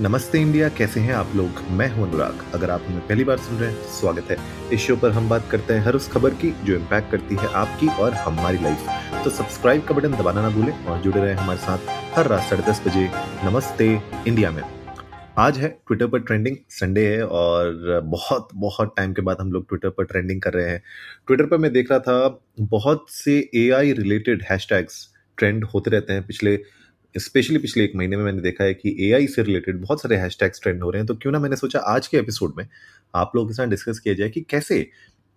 नमस्ते 0.00 0.38
इंडिया, 0.38 0.68
कैसे 0.68 1.00
हैं 1.00 1.12
आप 1.14 1.30
लोग? 1.36 1.60
मैं 1.72 1.88
हूँ 1.90 2.06
अनुराग। 2.08 2.42
अगर 2.54 2.70
आप 2.70 2.82
हमें 2.86 3.06
पहली 3.06 3.24
बार 3.24 3.38
सुन 3.38 3.58
रहे 3.58 3.70
हैं, 3.70 3.82
स्वागत 3.90 4.30
है। 4.30 4.36
इस 4.72 4.80
शो 4.80 4.96
पर 4.96 5.10
हम 5.10 5.28
बात 5.28 5.48
करते 5.50 5.74
हैं 5.74 5.84
हर 5.84 5.94
उस 5.94 6.08
खबर 6.12 6.34
की 6.34 6.50
जो 6.64 6.74
इम्पैक्ट 6.74 7.10
करती 7.10 7.36
है 7.36 7.48
आपकी 7.60 7.88
और 8.02 8.14
हमारी 8.14 8.58
लाइफ 8.58 9.24
तो 9.24 9.30
सब्सक्राइब 9.30 9.84
का 9.84 9.94
बटन 9.94 10.12
दबाना 10.12 10.42
ना 10.42 10.50
भूलें 10.50 10.84
और 10.84 11.00
जुड़े 11.02 11.20
रहें 11.20 11.34
हमारे 11.34 11.58
साथ 11.58 11.88
हर 12.18 12.28
रात 12.28 12.42
साढ़े 12.50 12.70
दस 12.70 12.82
बजे 12.86 13.08
नमस्ते 13.44 13.88
इंडिया 14.28 14.50
में। 14.50 14.62
आज 15.38 15.58
है 15.58 15.68
ट्विटर 15.86 16.06
पर 16.06 16.20
ट्रेंडिंग 16.20 16.56
संडे 16.70 17.06
है 17.06 17.26
और 17.26 18.00
बहुत 18.04 18.48
बहुत 18.54 18.94
टाइम 18.96 19.12
के 19.12 19.22
बाद 19.22 19.40
हम 19.40 19.52
लोग 19.52 19.68
ट्विटर 19.68 19.90
पर 19.90 20.04
ट्रेंडिंग 20.04 20.40
कर 20.42 20.52
रहे 20.52 20.70
हैं। 20.70 20.82
ट्विटर 21.26 21.46
पर 21.46 21.58
मैं 21.58 21.72
देख 21.72 21.90
रहा 21.90 22.00
था, 22.00 22.40
बहुत 22.60 23.06
से 23.10 23.38
एआई 23.56 23.92
रिलेटेड 23.94 24.44
हैशटैग्स 24.50 25.06
ट्रेंड 25.38 25.64
होते 25.64 25.90
रहते 25.90 26.12
हैं 26.12 26.26
पिछले 26.26 26.60
स्पेशली 27.14 27.58
पिछले 27.58 27.84
एक 27.84 27.92
महीने 27.96 28.16
में 28.16 28.24
मैंने 28.24 28.42
देखा 28.42 28.64
है 28.64 28.74
कि 28.74 28.96
एआई 29.00 29.26
से 29.26 29.42
रिलेटेड 29.42 29.80
बहुत 29.80 30.02
सारे 30.02 30.16
हैशटैग्स 30.16 30.60
ट्रेंड 30.62 30.82
हो 30.82 30.90
रहे 30.90 31.00
हैं। 31.00 31.06
तो 31.06 31.14
क्यों 31.14 31.32
ना 31.32 31.38
मैंने 31.38 31.56
सोचा 31.56 31.78
आज 31.78 32.06
के 32.06 32.16
एपिसोड 32.16 32.54
में 32.58 32.66
आप 33.14 33.32
लोगों 33.36 33.48
के 33.48 33.54
साथ 33.54 33.66
डिस्कस 33.66 33.98
किया 33.98 34.14
जाए 34.14 34.28
कि 34.28 34.40
कैसे 34.40 34.88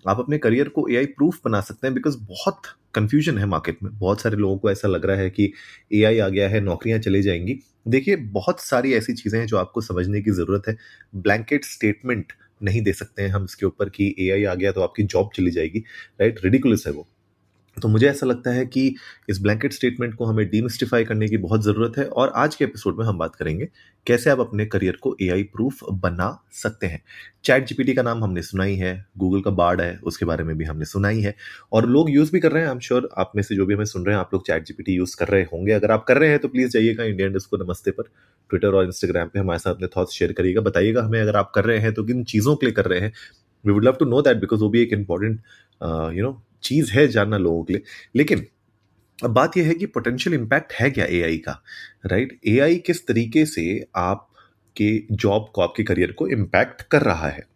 आप 0.05 0.19
अपने 0.19 0.37
करियर 0.37 0.69
को 0.69 0.87
एआई 0.89 1.05
प्रूफ 1.05 1.39
बना 1.45 1.61
सकते 1.61 1.87
हैं 1.87 1.93
बिकॉज़ 1.93 2.17
बहुत 2.19 2.61
कन्फ्यूज़न 2.93 3.37
है 3.37 3.45
मार्केट 3.45 3.77
में। 3.83 3.91
बहुत 3.99 4.21
सारे 4.21 4.37
लोगों 4.37 4.57
को 4.57 4.71
ऐसा 4.71 4.87
लग 4.87 5.05
रहा 5.05 5.17
है 5.17 5.29
कि 5.29 5.51
एआई 5.93 6.19
आ 6.19 6.27
गया 6.29 6.47
है, 6.49 6.59
नौकरियाँ 6.61 6.99
चली 6.99 7.21
जाएँगी। 7.21 7.59
देखिए, 7.87 8.15
बहुत 8.15 8.59
सारी 8.59 8.93
ऐसी 8.93 9.13
चीज़ें 9.13 9.39
हैं 9.39 9.47
जो 9.47 9.57
आपको 9.57 9.81
समझने 9.81 10.21
की 10.21 10.31
ज़रूरत 10.31 10.67
है। 10.67 10.77
ब्लैंकेट 11.15 11.65
स्टेटमेंट 11.65 12.33
नहीं 12.63 12.81
दे 12.81 12.93
सकते 12.93 13.21
हैं 13.21 13.29
हम 13.29 13.43
इसके 13.43 13.65
ऊपर 13.65 13.89
कि 13.89 14.15
एआई 14.19 14.43
आ 14.43 14.55
गया 14.55 14.71
तो 14.71 14.81
आपकी 14.81 15.03
जॉब 15.03 15.29
चली 15.35 15.51
जाएगी। 15.51 15.79
राइट 16.21 16.39
रेडिकुलस 16.43 16.83
है 16.87 16.93
वो। 16.93 17.07
तो 17.79 17.87
मुझे 17.87 18.07
ऐसा 18.07 18.25
लगता 18.25 18.51
है 18.51 18.65
कि 18.65 18.95
इस 19.29 19.41
ब्लैंकेट 19.41 19.73
स्टेटमेंट 19.73 20.13
को 20.15 20.25
हमें 20.25 20.45
डीमिस्टिफाई 20.49 21.05
करने 21.05 21.27
की 21.27 21.37
बहुत 21.37 21.63
ज़रूरत 21.63 21.97
है 21.97 22.05
और 22.05 22.31
आज 22.35 22.55
के 22.55 22.65
एपिसोड 22.65 22.97
में 22.99 23.05
हम 23.05 23.17
बात 23.17 23.35
करेंगे 23.35 23.67
कैसे 24.07 24.29
आप 24.29 24.39
अपने 24.39 24.65
करियर 24.65 24.97
को 25.01 25.15
एआई 25.21 25.43
प्रूफ 25.45 25.79
बना 25.93 26.29
सकते 26.53 26.87
हैं। 26.87 27.01
चैट 27.45 27.67
जीपीटी 27.67 27.93
का 27.93 28.01
नाम 28.01 28.23
हमने 28.23 28.41
सुना 28.41 28.63
ही 28.63 28.75
है 28.77 28.93
गूगल 29.17 29.41
का 29.41 29.51
बार्ड 29.51 29.81
है, 29.81 29.97
उसके 30.03 30.25
बारे 30.25 30.43
में 30.43 30.57
भी 30.57 30.65
हमने 30.65 30.85
सुना 30.85 31.07
ही 31.07 31.21
है 31.21 31.35
और 31.71 31.87
लोग 31.87 32.09
यूज़ 32.11 32.31
भी 32.31 32.39
कर 32.39 32.51
रहे 32.51 32.61
हैं 32.61 32.69
आई 32.69 32.73
एम 32.73 32.79
श्योर 32.79 33.09
आप 33.17 33.31
में 33.35 33.43
से 33.43 33.55
जो 33.55 33.65
भी 33.65 33.73
हमें 33.73 33.85
सुन 33.85 34.05
रहे 34.05 34.15
हैं, 34.15 34.19
आप 34.19 34.33
लोग 34.33 34.45
चैट 34.47 34.65
जीपीटी 34.65 34.93
यूज़ 34.93 35.15
कर 35.17 35.27
रहे 35.27 35.43
होंगे। 35.43 35.71
अगर 35.71 35.91
आप 35.91 36.05
कर 36.07 36.17
रहे 36.17 36.29
हैं 36.29 36.39
तो 36.39 36.47
प्लीज़ 36.47 36.69
जाइएगा 36.69 37.03
इंडियन 37.03 37.33
डिस्को 37.33 37.57
नमस्ते 37.57 37.91
पर 37.91 38.03
ट्विटर 38.49 38.67
और 38.69 38.85
इंस्टाग्राम 38.85 39.27
पर 39.27 39.39
हमारे 39.39 39.59
साथ 39.59 39.71
अपने 39.71 39.87
थॉट्स 39.97 40.13
शेयर 40.13 40.31
करिएगा, 40.31 40.61
बताइएगा 40.61 41.03
हमें 41.03 41.21
अगर 41.21 41.35
आप 41.35 41.51
कर 41.55 41.65
रहे 41.65 41.79
हैं 41.79 41.93
तो 41.93 42.03
किन 42.03 42.23
चीज़ों 42.25 42.55
के 42.55 42.65
लिए 42.65 42.73
कर 42.73 42.85
रहे 42.85 42.99
हैं। 42.99 43.11
We 43.65 43.73
would 43.73 43.85
love 43.85 43.95
to 43.99 44.05
know 44.05 44.21
that 44.21 44.37
because 44.37 44.61
वो 44.61 44.69
भी 44.69 44.81
एक 44.81 44.93
इंपॉर्टेंट 44.93 45.41
यू 46.15 46.23
नो 46.23 46.31
चीज़ 46.63 46.91
है 46.91 47.07
जानना 47.07 47.37
लोगों 47.37 47.63
के 47.63 47.73
लिए। 47.73 47.83
लेकिन 48.15 48.45
अब 49.23 49.29
बात 49.29 49.57
यह 49.57 49.67
है 49.67 49.73
कि 49.73 49.85
पोटेंशियल 49.85 50.33
इम्पैक्ट 50.35 50.73
है 50.73 50.89
क्या 50.91 51.05
एआई 51.05 51.37
का? 51.37 51.61
राइट 52.05 52.39
एआई 52.47 52.75
किस 52.75 53.05
तरीके 53.07 53.45
से 53.45 53.85
आपके 53.95 55.03
जॉब 55.11 55.51
को, 55.55 55.61
आपके 55.61 55.83
करियर 55.83 56.11
को 56.11 56.27
इम्पैक्ट 56.27 56.81
कर 56.81 57.01
रहा 57.01 57.27
है? 57.27 57.47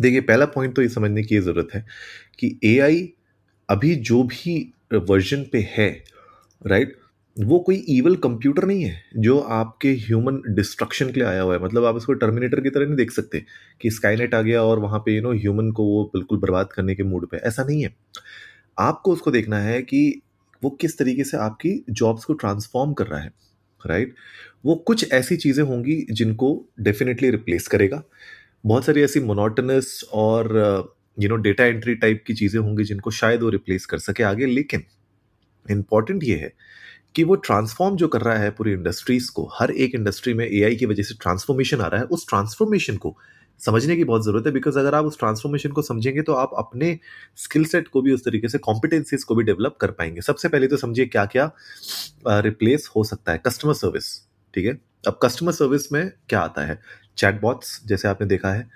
देखिए, 0.00 0.20
पहला 0.20 0.46
पॉइंट 0.46 0.74
तो 0.76 0.82
ये 0.82 0.88
समझने 0.88 1.22
की 1.22 1.38
ज़रूरत 1.38 1.68
है 1.74 1.84
कि 2.38 2.58
एआई 2.64 3.12
अभी 3.68 3.94
जो 3.94 4.22
भी 4.22 4.72
वर्जन 4.94 5.44
पे 5.52 5.68
है 5.72 6.04
राइट 6.66 6.96
वो 7.36 7.58
कोई 7.58 7.84
ईवल 7.90 8.16
कंप्यूटर 8.16 8.64
नहीं 8.66 8.82
है 8.84 9.02
जो 9.18 9.38
आपके 9.50 9.88
ह्यूमन 10.00 10.40
डिस्ट्रक्शन 10.54 11.10
के 11.10 11.20
लिए 11.20 11.28
आया 11.28 11.42
हुआ 11.42 11.54
है। 11.54 11.62
मतलब 11.62 11.84
आप 11.84 11.96
इसको 11.96 12.12
टर्मिनेटर 12.14 12.60
की 12.60 12.70
तरह 12.70 12.86
नहीं 12.86 12.96
देख 12.96 13.10
सकते 13.10 13.42
कि 13.80 13.90
स्काईनेट 13.90 14.34
आ 14.34 14.40
गया 14.42 14.62
और 14.62 14.78
वहाँ 14.78 14.98
पे 15.06 15.14
यू 15.16 15.22
नो 15.22 15.32
ह्यूमन 15.32 15.70
को 15.72 15.84
वो 15.84 16.04
बिल्कुल 16.14 16.38
बर्बाद 16.38 16.72
करने 16.72 16.94
के 16.94 17.02
मूड 17.02 17.26
पे। 17.28 17.36
ऐसा 17.38 17.64
नहीं 17.64 17.82
है। 17.82 17.94
आपको 18.78 19.12
उसको 19.12 19.30
देखना 19.30 19.58
है 19.60 19.80
कि 19.82 20.20
वो 20.62 20.70
किस 20.80 20.98
तरीके 20.98 21.24
से 21.24 21.36
आपकी 21.36 21.74
जॉब्स 21.90 22.24
को 22.24 22.34
ट्रांसफॉर्म 22.34 22.92
कर 22.92 23.06
रहा 23.06 23.20
है 23.20 23.32
राइट 23.80 24.14
वो 24.64 24.74
कुछ 24.86 25.12
ऐसी 25.12 25.36
चीज़ें 25.36 25.64
होंगी 25.64 25.96
जिनको 26.12 26.48
डेफिनेटली 26.80 27.30
रिप्लेस 27.30 27.68
करेगा। 27.68 28.02
बहुत 28.64 28.84
सारी 28.84 29.02
ऐसी 29.02 29.20
मोनोटनस 29.20 30.00
और 30.14 30.48
you 31.18 31.28
know 31.28 31.36
data 31.38 31.64
entry 31.64 31.94
type 31.94 32.22
की 32.26 32.34
चीज़ें 32.34 32.60
होंगी 32.60 32.84
जिनको 32.84 33.10
शायद 33.12 33.42
वो 33.42 33.48
रिप्लेस 33.50 33.86
कर 33.86 33.98
सके 34.00 34.22
आगे। 34.22 34.46
लेकिन 34.46 34.84
इंपॉर्टेंट 35.66 36.24
ये 36.24 36.36
है 36.36 36.52
कि 37.14 37.24
वो 37.24 37.34
ट्रांसफॉर्म 37.36 37.96
जो 37.96 38.08
कर 38.08 38.20
रहा 38.20 38.36
है 38.38 38.50
पूरी 38.50 38.72
इंडस्ट्रीज़ 38.72 39.30
को, 39.32 39.48
हर 39.54 39.70
एक 39.70 39.94
इंडस्ट्री 39.94 40.34
में 40.34 40.46
एआई 40.46 40.76
की 40.76 40.86
वजह 40.86 41.02
से 41.02 41.14
ट्रांसफॉर्मेशन 41.20 41.80
आ 41.80 41.86
रहा 41.86 42.00
है, 42.00 42.06
उस 42.06 42.26
ट्रांसफॉर्मेशन 42.28 42.96
को 42.96 43.16
समझने 43.60 43.96
की 43.96 44.04
बहुत 44.04 44.24
ज़रूरत 44.24 44.46
है 44.46 44.52
बिकॉज़ 44.52 44.78
अगर 44.78 44.94
आप 44.94 45.04
उस 45.04 45.18
ट्रांसफॉर्मेशन 45.18 45.70
को 45.72 45.82
समझेंगे 45.82 46.22
तो 46.22 46.32
आप 46.34 46.50
अपने 46.58 46.98
स्किल 47.36 47.64
सेट 47.64 47.88
को 47.88 48.02
भी 48.02 48.12
उस 48.12 48.24
तरीके 48.24 48.48
से 48.48 48.58
कॉम्पिटेंसीज 48.58 49.24
को 49.24 49.34
भी 49.34 49.44
डेवलप 49.44 49.76
कर 49.80 49.90
पाएँगे। 49.90 50.20
सबसे 50.20 50.48
पहले 50.48 50.66
तो 50.68 50.76
समझिए 50.76 51.06
क्या 51.06 51.24
क्या 51.26 51.50
रिप्लेस 52.28 52.88
हो 52.96 53.04
सकता 53.04 53.32
है 53.32 53.40
कस्टमर 53.46 53.74
सर्विस 53.74 54.14
ठीक 54.54 54.66
है? 54.66 54.72
अब 55.04 55.18
कस्टमर 55.22 55.52
सर्विस 55.52 55.92
में 55.92 56.10
क्या 56.28 56.40
आता 56.40 56.62
है? 56.62 56.78
चैटबॉट्स 57.18 57.80
जैसे 57.86 58.08
आपने 58.08 58.26
देखा 58.26 58.52
है 58.52 58.68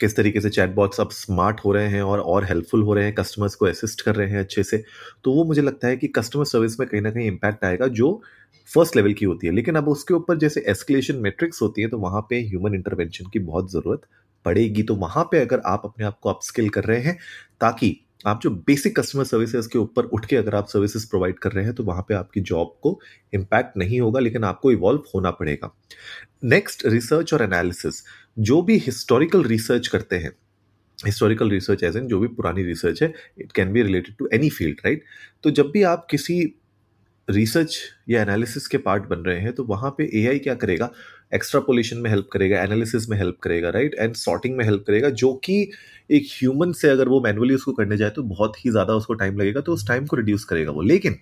किस 0.00 0.16
तरीके 0.16 0.40
से 0.40 0.50
चैटबॉट्स 0.50 1.00
अब 1.00 1.10
स्मार्ट 1.10 1.60
हो 1.64 1.72
रहे 1.72 1.88
हैं 1.88 2.02
और 2.02 2.20
और 2.20 2.44
हेल्पफुल 2.44 2.82
हो 2.82 2.94
रहे 2.94 3.04
हैं 3.04 3.14
कस्टमर्स 3.14 3.54
को 3.54 3.66
असिस्ट 3.66 4.00
कर 4.00 4.16
रहे 4.16 4.28
हैं 4.30 4.38
अच्छे 4.40 4.62
से 4.62 4.82
तो 5.24 5.32
वो 5.32 5.44
मुझे 5.44 5.62
लगता 5.62 5.88
है 5.88 5.96
कि 5.96 6.08
कस्टमर 6.08 6.44
सर्विस 6.44 6.78
में 6.80 6.88
कहीं 6.88 7.00
ना 7.02 7.10
कहीं 7.10 7.26
इम्पैक्ट 7.26 7.64
आएगा 7.64 7.86
जो 7.92 8.20
फ़र्स्ट 8.68 8.96
लेवल 8.96 9.12
की 9.12 9.24
होती 9.24 9.46
है। 9.46 9.52
लेकिन 9.52 9.74
अब 9.76 9.88
उसके 9.88 10.14
ऊपर 10.14 10.38
जैसे 10.38 10.60
एस्केलेशन 10.68 11.16
मेट्रिक्स 11.18 11.62
होती 11.62 11.82
है 11.82 11.88
तो 11.88 11.98
वहाँ 11.98 12.20
पे 12.30 12.40
ह्यूमन 12.42 12.74
इंटरवेंशन 12.74 13.26
की 13.32 13.38
बहुत 13.40 13.70
ज़रूरत 13.72 14.00
पड़ेगी। 14.44 14.82
तो 14.82 14.94
वहाँ 14.96 15.24
पे 15.32 15.40
अगर 15.40 15.60
आप 15.66 15.82
अपने 15.84 16.04
आप 16.06 16.18
को 16.22 16.30
अपस्किल 16.30 16.68
कर 16.70 16.84
रहे 16.84 17.00
हैं, 17.00 17.18
ताकि 17.60 17.96
आप 18.24 18.40
जो 18.42 18.50
बेसिक 18.66 18.98
कस्टमर 18.98 19.24
सर्विसेज़ 19.24 19.68
के 19.68 19.78
ऊपर 19.78 20.04
उठ 20.04 20.26
के 20.26 20.36
अगर 20.36 20.54
आप 20.54 20.68
सर्विसेज़ 20.68 21.08
प्रोवाइड 21.10 21.38
कर 21.38 21.52
रहे 21.52 21.64
हैं 21.64 21.74
तो 21.74 21.84
वहाँ 21.84 22.04
पे 22.08 22.14
आपकी 22.14 22.40
जॉब 22.42 22.74
को 22.82 22.98
इम्पैक्ट 23.34 23.76
नहीं 23.76 24.00
होगा, 24.00 24.20
लेकिन 24.20 24.44
आपको 24.44 24.72
इवॉल्व 24.72 25.02
होना 25.14 25.30
पड़ेगा। 25.30 25.74
नेक्स्ट 26.44 26.86
रिसर्च 26.86 27.34
और 27.34 27.42
एनालिसिस 27.42 28.02
जो 28.40 28.60
भी 28.62 28.78
हिस्टोरिकल 28.78 29.44
रिसर्च 29.44 29.88
करते 29.88 30.16
हैं 30.16 30.32
हिस्टोरिकल 30.98 31.50
रिसर्च 31.50 31.82
एज 31.84 31.96
एन 31.96 32.06
जो 32.08 32.18
भी 32.20 32.28
पुरानी 32.30 32.62
रिसर्च 32.62 33.02
है 33.02 33.12
it 33.38 33.52
can 33.52 33.72
be 33.72 33.82
related 33.82 34.16
to 34.16 34.28
any 34.34 34.50
field 34.50 34.80
right 34.84 35.04
तो 35.44 35.50
जब 35.50 35.70
भी 35.70 35.82
आप 35.84 36.06
किसी 36.10 36.42
रिसर्च 37.28 37.78
या 38.08 38.22
एनालिसिस 38.22 38.66
के 38.66 38.78
पार्ट 38.78 39.04
बन 39.08 39.18
रहे 39.18 39.40
हैं 39.40 39.52
तो 39.52 39.64
वहाँ 39.64 39.90
पे 39.98 40.04
एआई 40.20 40.38
क्या 40.38 40.54
करेगा? 40.54 40.90
एक्स्ट्रापोलेशन 41.34 41.96
में 41.96 42.10
हेल्प 42.10 42.28
करेगा 42.32 42.62
एनालिसिस 42.62 43.08
में 43.08 43.16
हेल्प 43.18 43.36
करेगा 43.42 43.70
राइट 43.70 43.94
एंड 43.94 44.14
सॉर्टिंग 44.16 44.56
में 44.56 44.64
हेल्प 44.64 44.84
करेगा, 44.86 45.08
जो 45.10 45.32
कि 45.44 45.70
एक 46.10 46.26
ह्यूमन 46.30 46.72
से 46.72 46.88
अगर 46.88 47.08
वो 47.08 47.20
मैनुअली 47.20 47.54
उसको 47.54 47.72
करने 47.72 47.96
जाए 47.96 48.10
तो 48.10 48.22
बहुत 48.24 48.56
ही 48.64 48.70
ज़्यादा 48.70 48.94
उसको 48.94 49.14
टाइम 49.14 49.38
लगेगा 49.38 49.60
तो 49.60 49.72
उस 49.72 49.86
टाइम 49.88 50.06
को 50.06 50.16
रिड्यूस 50.16 50.44
करेगा 50.44 50.70
वो। 50.70 50.82
लेकिन 50.82 51.16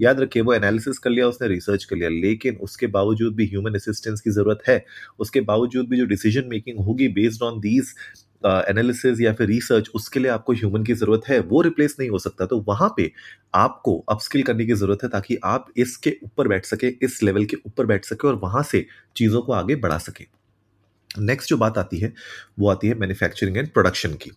याद 0.00 0.20
रखिए, 0.20 0.42
वो 0.42 0.54
एनालिसिस 0.54 0.98
कर 0.98 1.10
लिया, 1.10 1.26
उसने 1.28 1.48
रिसर्च 1.48 1.84
कर 1.84 1.96
लिया, 1.96 2.08
लेकिन 2.10 2.56
उसके 2.62 2.86
बावजूद 2.88 3.34
भी 3.36 3.46
ह्यूमन 3.46 3.74
असिस्टेंस 3.74 4.20
की 4.20 4.30
ज़रूरत 4.30 4.62
है, 4.68 4.84
उसके 5.18 5.40
बावजूद 5.42 5.88
भी 5.88 5.96
जो 5.96 6.06
डिसीज़न 6.06 6.48
मेकिंग 6.48 6.78
होगी 6.84 7.08
बेस्ड 7.10 7.42
ऑन 7.42 7.60
दीज 7.60 7.94
एनालिसिस 8.44 9.20
या 9.20 9.32
फिर 9.32 9.46
रिसर्च 9.46 9.88
उसके 9.94 10.20
लिए 10.20 10.30
आपको 10.30 10.52
ह्यूमन 10.52 10.84
की 10.84 10.94
ज़रूरत 10.94 11.28
है, 11.28 11.38
वो 11.40 11.62
रिप्लेस 11.62 11.96
नहीं 12.00 12.10
हो 12.10 12.18
सकता। 12.18 12.46
तो 12.46 12.60
वहाँ 12.68 12.92
पे 12.96 13.10
आपको 13.54 13.98
अपस्किल 14.08 14.42
करने 14.42 14.66
की 14.66 14.74
ज़रूरत 14.74 14.98
है 15.04 15.08
ताकि 15.08 15.38
आप 15.44 15.66
इसके 15.76 16.16
ऊपर 16.24 16.48
बैठ 16.48 16.64
सके, 16.64 16.88
इस 17.02 17.22
लेवल 17.22 17.44
के 17.44 17.56
ऊपर 17.66 17.86
बैठ 17.86 18.04
सके 18.04 18.28
और 18.28 18.34
वहाँ 18.34 18.62
से 18.62 18.86
चीज़ों 19.16 19.42
को 19.42 19.52
आगे 19.52 19.76
बढ़ा 19.76 19.98
सके। 19.98 20.26
नेक्स्ट 21.18 21.50
जो 21.50 21.56
बात 21.56 21.78
आती 21.78 21.98
है, 21.98 22.12
वो 22.58 22.68
आती 22.70 22.88
है 22.88 22.94
मैन्युफैक्चरिंग 22.94 23.56
एंड 23.56 23.68
प्रोडक्शन 23.68 24.14
की। 24.14 24.30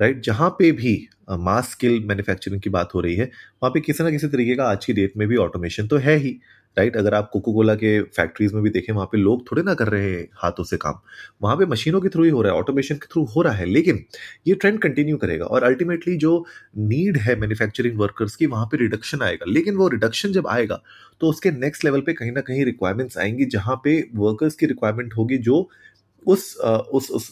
Right 0.00 0.12
right? 0.12 0.26
जहाँ 0.26 0.50
पे 0.50 0.70
भी 0.72 1.08
मास 1.30 1.70
स्किल 1.70 2.00
मैन्युफैक्चरिंग 2.04 2.60
की 2.60 2.70
बात 2.70 2.94
हो 2.94 3.00
रही 3.00 3.14
है, 3.16 3.24
वहाँ 3.62 3.70
पे 3.70 3.80
किसी 3.80 4.04
ना 4.04 4.10
किसी 4.10 4.28
तरीके 4.28 4.54
का 4.56 4.64
आज 4.64 4.84
की 4.84 4.92
डेट 4.92 5.12
में 5.16 5.28
भी 5.28 5.36
ऑटोमेशन 5.36 5.86
तो 5.86 5.96
है 5.96 6.16
ही। 6.16 6.38
राइट 6.76 6.96
अगर 6.96 7.14
आप 7.14 7.28
कोको 7.32 7.52
कोला 7.52 7.74
के 7.74 8.00
फैक्ट्रीज 8.02 8.52
में 8.54 8.62
भी 8.62 8.70
देखें, 8.70 8.92
वहाँ 8.92 9.06
पे 9.12 9.18
लोग 9.18 9.46
थोड़े 9.50 9.62
ना 9.62 9.74
कर 9.74 9.88
रहे 9.88 10.10
हैं 10.10 10.26
हाथों 10.34 10.64
से 10.64 10.76
काम। 10.76 11.00
वहाँ 11.42 11.56
पे 11.56 11.66
मशीनों 11.66 12.00
के 12.00 12.08
थ्रू 12.08 12.24
ही 12.24 12.30
हो 12.30 12.42
रहा 12.42 12.52
है 12.52 12.58
ऑटोमेशन 12.58 12.94
के 12.94 13.06
थ्रू 13.12 13.24
हो 13.26 13.42
रहा 13.42 13.52
है, 13.54 13.66
लेकिन 13.66 14.04
ये 14.46 14.54
ट्रेंड 14.54 14.78
कंटिन्यू 14.82 15.16
करेगा 15.16 15.44
और 15.46 15.64
अल्टीमेटली 15.64 16.16
जो 16.18 16.44
नीड 16.78 17.16
है 17.18 17.36
मैन्युफैक्चरिंग 17.40 17.98
वर्कर्स 17.98 18.36
की, 18.36 18.46
वहाँ 18.46 18.66
पे 18.66 18.76
रिडक्शन 18.78 19.22
आएगा। 19.22 19.50
लेकिन 19.50 19.76
वो 19.76 19.88
रिडक्शन 19.88 20.32
जब 20.32 20.46
आएगा 20.48 20.80
तो 21.20 21.28
उसके 21.28 21.50
नेक्स्ट 21.52 21.84
लेवल 21.84 22.00
पे 22.00 22.12
कहीं 22.14 22.32
ना 22.32 22.40
कहीं 22.40 22.64
रिक्वायरमेंट्स 22.64 23.18
आएँगी, 23.18 23.44
जहाँ 23.46 23.76
पे 23.84 24.00
वर्कर्स 24.16 24.54
की 24.54 24.66
रिक्वायरमेंट 24.66 25.14
होगी 25.16 25.38
जो 25.40 25.68
उस 26.26 26.56
उस 26.58 27.10
उस 27.10 27.28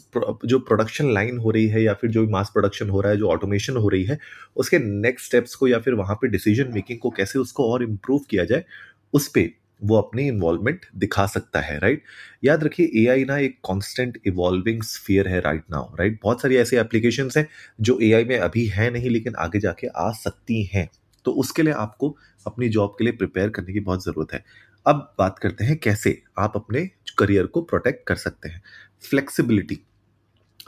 जो 0.46 0.58
प्रोडक्शन 0.60 1.12
लाइन 1.14 1.36
हो 1.38 1.50
रही 1.50 1.66
है 1.68 1.82
या 1.82 1.92
फिर 1.94 2.10
जो 2.10 2.26
मास 2.30 2.50
प्रोडक्शन 2.52 2.88
हो 2.90 3.00
रहा 3.00 3.12
है, 3.12 3.18
जो 3.18 3.28
ऑटोमेशन 3.28 3.76
हो 3.76 3.88
रही 3.88 4.04
है, 4.04 4.18
उसके 4.56 4.78
नेक्स्ट 4.78 5.26
स्टेप्स 5.26 5.54
को 5.54 5.68
या 5.68 5.78
फिर 5.78 5.94
वहाँ 5.94 6.14
पे 6.22 6.28
डिसीज़न 6.28 6.72
मेकिंग 6.74 6.98
को 6.98 7.10
कैसे 7.10 7.38
उसको 7.38 7.70
और 7.72 7.82
इम्प्रूव 7.82 8.20
किया 8.30 8.44
जाए 8.44 8.64
उस 9.12 9.28
पर 9.28 9.48
वो 9.82 9.96
अपनी 9.96 10.26
इन्वॉल्वमेंट 10.28 10.84
दिखा 10.96 11.24
सकता 11.26 11.60
है 11.60 11.78
राइट 11.78 12.02
याद 12.44 12.64
रखिए 12.64 12.90
एआई 13.02 13.24
ना 13.24 13.36
एक 13.38 13.58
कॉन्स्टेंट 13.62 14.18
इवॉल्विंग 14.26 14.82
स्फीयर 14.82 15.28
है 15.28 15.40
राइट 15.40 15.62
नाउ 15.70 15.94
राइट 15.96 16.18
बहुत 16.22 16.42
सारी 16.42 16.56
ऐसी 16.56 16.76
एप्लीकेशन 16.76 17.30
हैं 17.36 17.46
जो 17.80 17.98
एआई 18.02 18.24
में 18.24 18.38
अभी 18.38 18.66
है 18.66 18.90
नहीं, 18.90 19.10
लेकिन 19.10 19.34
आगे 19.34 19.60
जाके 19.60 19.86
आ 19.86 20.10
सकती 20.14 20.62
हैं। 20.74 20.88
तो 21.26 21.32
उसके 21.32 21.62
लिए 21.62 21.72
आपको 21.74 22.16
अपनी 22.46 22.68
जॉब 22.68 22.94
के 22.98 23.04
लिए 23.04 23.12
प्रिपेयर 23.12 23.48
करने 23.50 23.72
की 23.72 23.80
बहुत 23.80 24.04
ज़रूरत 24.04 24.32
है। 24.32 24.44
अब 24.86 25.14
बात 25.18 25.38
करते 25.38 25.64
हैं 25.64 25.76
कैसे 25.78 26.16
आप 26.38 26.52
अपने 26.56 26.88
करियर 27.18 27.46
को 27.46 27.62
प्रोटेक्ट 27.62 28.06
कर 28.08 28.16
सकते 28.16 28.48
हैं। 28.48 28.62
फ्लेक्सिबिलिटी 29.02 29.80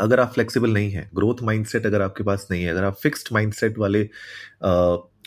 अगर 0.00 0.20
आप 0.20 0.32
फ्लेक्सिबल 0.32 0.72
नहीं 0.72 0.90
है 0.90 1.08
ग्रोथ 1.14 1.42
माइंडसेट 1.42 1.86
अगर 1.86 2.02
आपके 2.02 2.24
पास 2.24 2.46
नहीं 2.50 2.62
है, 2.64 2.70
अगर 2.70 2.84
आप 2.84 2.96
फिक्स्ड 3.02 3.28
माइंडसेट 3.32 3.78
वाले 3.78 4.00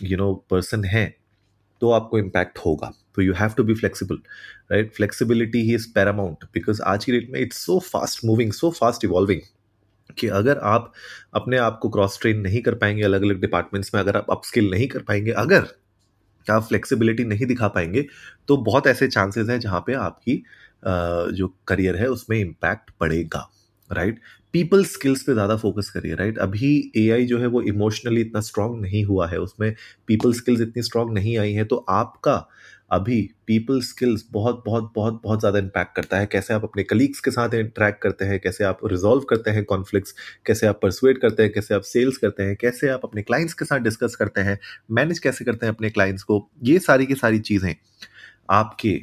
यू 0.04 0.18
नो 0.18 0.34
पर्सन 0.50 0.86
हैं 0.86 1.16
तो 1.82 1.92
आपको 1.92 2.20
इम्पैक्ट 2.20 2.60
होगा। 2.60 2.94
तो 3.16 3.22
you 3.22 3.34
have 3.34 3.54
to 3.58 3.64
be 3.64 3.74
flexible 3.74 4.20
right 4.72 4.94
flexibility 4.94 5.62
he 5.62 5.74
is 5.76 5.88
paramount 5.96 6.44
because 6.54 6.82
आज 6.82 7.06
की 7.06 7.12
डेट 7.12 7.30
में 7.32 7.40
it's 7.40 7.66
so 7.66 7.80
fast 7.80 8.26
moving 8.26 8.52
so 8.54 8.72
fast 8.72 9.06
evolving 9.06 9.42
कि 10.18 10.28
अगर 10.28 10.58
आप 10.64 10.92
अपने 11.34 11.58
आप 11.58 11.80
को 11.82 11.90
क्रॉस 11.90 12.18
ट्रेन 12.22 12.40
नहीं 12.40 12.62
कर 12.62 12.76
पाएँगे 12.76 13.04
अलग 13.04 13.22
अलग 13.22 13.42
डिपार्टमेंट्स 13.42 13.94
में, 13.96 14.02
अगर 14.02 14.18
आप 14.18 14.26
अपस्किल 14.32 14.70
नहीं 14.72 14.88
कर 14.88 15.00
पाएँगे, 15.00 15.32
अगर 15.32 15.66
आप 16.48 16.64
फ्लेक्सिबिलिटी 16.64 17.24
नहीं 17.24 17.46
दिखा 17.46 17.68
पाएँगे 17.68 18.06
तो 18.48 18.58
बहुत 18.64 18.88
ऐसे 18.88 19.08
चांसेस 19.08 19.50
हैं 19.50 19.60
जहाँ 19.60 19.80
पे 19.88 19.94
आपकी 19.94 20.44
जो 20.84 21.48
करियर 21.68 21.96
है, 21.96 22.08
उसमें 22.08 22.38
इम्पैक्ट 22.40 22.92
पड़ेगा 23.00 23.50
राइट 23.90 24.20
पीपल 24.56 24.84
स्किल्स 24.86 25.22
पे 25.24 25.34
ज़्यादा 25.34 25.56
फोकस 25.58 25.90
करिए 25.90 26.16
राइट 26.16 26.38
अभी 26.40 26.68
एआई 26.98 27.26
जो 27.26 27.38
है 27.40 27.48
वो 27.48 27.62
इमोशनली 27.64 28.22
इतना 28.22 28.42
स्ट्रांग 28.42 28.80
नहीं 28.82 29.04
हुआ 29.06 29.28
है, 29.28 29.38
उसमें 29.40 29.74
पीपल 30.08 30.34
स्किल्स 30.34 30.62
इतनी 30.62 30.84
स्ट्रांग 30.84 31.10
नहीं 31.14 31.38
आई 31.38 31.54
हैं 31.54 31.66
तो 31.66 31.76
आपका 31.90 32.36
अभी 32.92 33.20
पीपल 33.48 33.82
स्किल्स 33.82 34.24
बहुत 34.32 34.62
बहुत 34.66 34.92
बहुत 34.96 35.20
बहुत 35.24 35.40
ज़्यादा 35.40 35.60
इम्पैक्ट 35.60 35.96
करता 35.96 36.18
है। 36.18 36.26
कैसे 36.26 36.54
आप 36.54 36.64
अपने 36.64 36.84
कलीग्स 36.84 37.20
के 37.20 37.32
साथ 37.32 37.54
इंटरेक्ट 37.54 38.02
करते 38.02 38.26
हैं, 38.26 38.40
कैसे 38.40 38.64
आप 38.64 38.80
रिजॉल्व 38.86 39.24
करते 39.30 39.52
हैं 39.52 39.64
कॉन्फ्लिक्ट्स 39.66 40.16
कैसे 40.46 40.68
आप 40.68 40.80
परसुएट 40.82 41.18
करते 41.18 41.44
हैं, 41.44 41.52
कैसे 41.54 41.74
आप 41.76 41.82
सेल्स 41.84 42.18
करते 42.18 42.44
हैं, 42.44 42.56
कैसे 42.56 42.90
आप 42.90 43.02
अपने 43.04 43.22
क्लाइंट्स 43.24 43.54
के 43.54 43.66
साथ 43.66 43.80
डिस्कस 43.82 44.16
करते 44.16 44.42
हैं 44.42 44.58
मैनेज 44.92 45.20
कैसे 45.20 45.46
करते 45.46 45.66
हैं 45.66 45.74
अपने 45.74 45.90
क्लाइंट्स 45.90 46.24
को, 46.24 46.48
ये 46.64 46.80
सारी 46.80 47.06
की 47.06 47.16
सारी 47.16 47.40
चीज़ें 47.42 47.76
आपके 48.52 48.94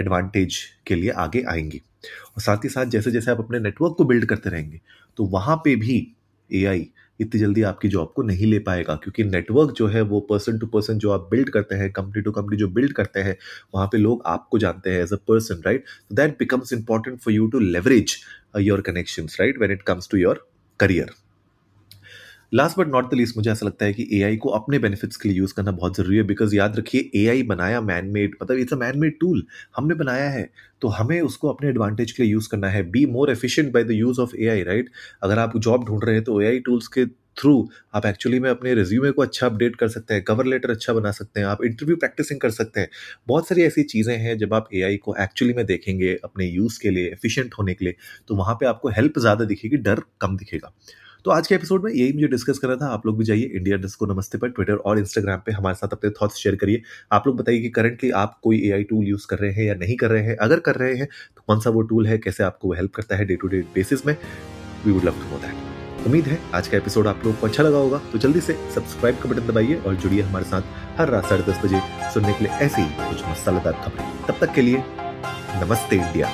एडवांटेज 0.00 0.58
के 0.86 0.94
लिए 0.94 1.10
आगे 1.18 1.42
आएँगी। 1.48 1.82
और 2.04 2.42
साथ 2.42 2.64
ही 2.64 2.68
साथ 2.68 2.86
जैसे 2.86 3.10
जैसे 3.10 3.30
आप 3.30 3.38
अपने 3.38 3.58
नेटवर्क 3.60 3.94
को 3.98 4.04
बिल्ड 4.04 4.24
करते 4.26 4.50
रहेंगे 4.50 4.80
तो 5.18 5.24
वहाँ 5.26 5.56
पे 5.64 5.76
भी 5.76 6.06
एआई 6.50 6.88
इतनी 7.20 7.40
जल्दी 7.40 7.62
आपकी 7.62 7.88
जॉब 7.88 8.12
को 8.16 8.22
नहीं 8.22 8.46
ले 8.46 8.58
पाएगा, 8.58 8.94
क्योंकि 8.94 9.24
नेटवर्क 9.24 9.72
जो 9.76 9.86
है 9.86 10.00
वो 10.02 10.20
पर्सन 10.20 10.58
टू 10.58 10.66
पर्सन 10.66 10.98
जो 10.98 11.10
आप 11.10 11.28
बिल्ड 11.30 11.50
करते 11.50 11.74
हैं 11.74 11.90
कंपनी 11.92 12.22
टू 12.22 12.32
कंपनी 12.32 12.56
जो 12.56 12.68
बिल्ड 12.68 12.92
करते 12.92 13.20
हैं, 13.20 13.36
वहाँ 13.74 13.86
पे 13.86 13.98
लोग 13.98 14.22
आपको 14.26 14.58
जानते 14.58 14.90
हैं 14.90 15.02
as 15.02 15.12
a 15.12 15.16
person 15.28 15.62
right 15.66 15.84
that 16.12 16.38
becomes 16.38 16.72
important 16.72 17.20
for 17.20 17.34
you 17.34 17.46
to 17.46 17.58
leverage 17.58 18.16
your 18.60 18.80
connection 18.80 19.26
right 19.40 19.58
when 19.58 19.72
it 19.72 19.82
comes 19.82 20.08
to 20.10 20.18
your 20.18 20.46
career 20.80 21.10
last 22.52 22.78
but 22.78 22.88
not 22.88 23.10
the 23.10 23.14
least 23.14 23.36
मुझे 23.36 23.50
ऐसा 23.50 23.66
लगता 23.66 23.84
है 23.84 23.92
कि 23.92 24.06
एआई 24.12 24.36
को 24.36 24.48
अपने 24.50 24.78
बेनिफिट्स 24.78 25.16
के 25.16 25.28
लिए 25.28 25.38
यूज़ 25.38 25.52
करना 25.54 25.70
बहुत 25.72 25.96
ज़रूरी 25.96 26.16
है 26.16 26.22
बिकॉज़ 26.22 26.54
याद 26.56 26.76
रखिए 26.78 27.10
एआई 27.16 27.42
बनाया 27.42 27.80
मैन 27.80 28.06
मेड 28.12 28.34
मतलब 28.42 28.58
it's 28.58 28.72
a 28.72 28.76
man 28.76 28.98
made 28.98 29.18
tool 29.20 29.42
हमने 29.76 29.94
बनाया 29.94 30.28
है 30.30 30.48
तो 30.82 30.88
हमें 30.90 31.20
उसको 31.20 31.48
अपने 31.48 31.68
एडवांटेज 31.68 32.12
के 32.12 32.22
लिए 32.22 32.32
यूज़ 32.32 32.48
करना 32.50 32.68
है। 32.68 32.82
Be 32.90 33.04
more 33.06 33.30
efficient 33.30 33.72
by 33.74 33.84
the 33.84 33.90
use 33.90 34.20
of 34.20 34.36
AI 34.36 34.62
right 34.62 34.90
अगर 35.22 35.38
आप 35.38 35.56
जॉब 35.58 35.84
ढूंढ 35.86 36.04
रहे 36.04 36.14
हैं 36.14 36.24
तो 36.24 36.40
एआई 36.42 36.58
टूल्स 36.60 36.88
के 36.88 37.06
थ्रू 37.40 37.54
आप 37.94 38.06
एक्चुअली 38.06 38.38
में 38.40 38.48
अपने 38.50 38.74
रिज्यूमे 38.74 39.10
को 39.10 39.22
अच्छा 39.22 39.46
अपडेट 39.46 39.76
कर 39.76 39.88
सकते 39.88 40.14
हैं 40.14 40.22
कवर 40.24 40.46
लेटर 40.46 40.70
अच्छा 40.70 40.92
बना 40.92 41.10
सकते 41.12 41.40
हैं, 41.40 41.46
आप 41.46 41.64
इंटरव्यू 41.64 41.96
प्रैक्टिसिंग 41.96 42.40
कर 42.40 42.50
सकते 42.52 42.80
हैं। 42.80 42.88
बहुत 43.28 43.48
सारी 43.48 43.62
ऐसी 43.62 43.82
चीज़ें 43.84 44.16
हैं, 44.16 44.36
जब 44.38 44.54
आप 44.54 44.68
एआई 44.74 44.96
को 44.96 45.14
एक्चुअली 45.20 45.54
में 45.54 45.64
देखेंगे 45.66 46.14
अपने 46.24 46.46
यूज़ 46.46 46.78
के 46.82 46.90
लिए 46.90 47.12
एफिशिएंट 47.12 47.54
होने 47.58 47.74
के 47.74 47.84
लिए 47.84 47.94
तो 48.28 48.36
वहाँ 48.36 48.54
पे 48.54 48.66
आपको 48.66 48.88
हेल्प 48.90 49.18
ज़्यादा 49.18 49.44
दिखेगी, 49.44 49.76
डर 49.78 50.02
कम 50.20 50.36
दिखेगा। 50.36 50.72
तो 51.24 51.30
आज 51.30 51.46
के 51.46 51.54
एपिसोड 51.54 51.84
में 51.84 51.90
यही 51.92 52.12
मुझे 52.12 52.28
डिस्कस 52.28 52.58
करना 52.58 52.74
था। 52.76 52.86
आप 52.86 53.04
लोग 53.06 53.18
भी 53.18 53.24
जाइए 53.24 53.50
इंडिया 53.54 53.76
डिस्को 53.78 54.06
नमस्ते 54.06 54.38
पर 54.38 54.48
ट्विटर 54.48 54.74
और 54.74 54.98
इंस्टाग्राम 54.98 55.40
पे 55.46 55.52
हमारे 55.52 55.74
साथ 55.74 55.88
अपने 55.92 56.10
थॉट्स 56.10 56.36
शेयर 56.36 56.56
करिए। 56.56 56.82
आप 57.12 57.26
लोग 57.26 57.36
बताइए 57.36 57.60
कि 57.60 57.68
करंटली 57.68 58.10
आप 58.10 58.38
कोई 58.42 58.60
एआई 58.68 58.84
टूल 58.84 59.06
यूज़ 59.06 59.26
कर 59.30 59.38
रहे 59.38 59.52
हैं 59.52 59.64
या 59.64 59.74
नहीं 59.74 59.96
कर 59.96 60.10
रहे 60.10 60.22
हैं? 60.22 60.36
अगर 60.36 60.60
कर 60.60 60.74
रहे 60.74 60.94
हैं 60.94 61.06
तो 61.06 61.42
कौन 61.46 61.60
सा 61.60 61.70
वो 61.70 61.82
टूल 61.82 62.06
है? 62.06 62.18
कैसे 62.18 62.44
आपको 62.44 62.72
हेल्प 62.72 62.94
करता 62.94 63.16
है 63.16 63.24
डे 63.24 63.36
टू 63.36 63.48
डे 63.48 63.60
बेसिस 63.74 64.06
में? 64.06 64.16
We 64.84 64.92
would 64.92 65.04
love 65.04 65.12
to 65.12 65.30
know 65.30 65.38
that 65.38 66.06
उम्मीद 66.06 66.26
है 66.26 66.38
आज 66.54 66.68
का 66.68 66.76
एपिसोड 66.76 67.06
आप 67.06 67.20
लोगों 67.24 67.38
को 67.40 67.46
अच्छा 67.46 67.62
लगा 67.62 67.78
होगा। 67.78 68.00
तो 68.12 68.18
जल्दी 68.18 68.40
से 68.40 68.56
सब्सक्राइब 68.74 69.18
का 69.18 69.30
बटन 69.30 69.46
दबाइए 69.46 69.76
और 69.76 69.94
जुड़िए 69.94 70.22
हमारे 70.22 70.44
साथ 70.44 70.98
हर 70.98 71.08
रात 71.08 71.28
साढ़े 71.28 71.52
दस 71.52 71.64
बजे 71.64 71.80
सुनने 72.14 72.32
के 72.32 72.44
लिए 72.44 72.52
ऐसी 72.58 72.82
ही 72.82 73.08
कुछ 73.08 73.28
मसालेदार 73.28 73.82
खबरें। 73.84 74.26
तब 74.28 74.46
तक 74.46 74.54
के 74.54 74.62
लिए 74.62 74.82
नमस्ते 75.64 75.96
इंडिया 75.96 76.28